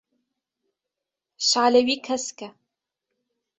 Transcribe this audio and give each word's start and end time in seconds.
şalê 1.47 1.81
wî 1.87 1.97
kesk 2.05 2.39
e. 2.47 2.49